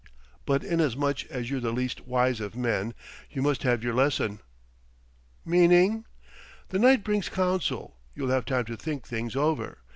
But 0.47 0.63
inasmuch 0.63 1.27
as 1.29 1.51
you're 1.51 1.59
the 1.59 1.71
least 1.71 2.07
wise 2.07 2.39
of 2.41 2.55
men, 2.55 2.95
you 3.29 3.43
must 3.43 3.61
have 3.61 3.83
your 3.83 3.93
lesson." 3.93 4.39
"Meaning?" 5.45 6.05
"The 6.69 6.79
night 6.79 7.03
brings 7.03 7.29
counsel: 7.29 7.97
you'll 8.15 8.29
have 8.31 8.45
time 8.45 8.65
to 8.65 8.75
think 8.75 9.05
things 9.05 9.35
over. 9.35 9.77